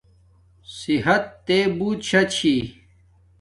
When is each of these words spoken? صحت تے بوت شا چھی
صحت 0.77 1.23
تے 1.45 1.57
بوت 1.77 1.99
شا 2.09 2.21
چھی 2.33 2.55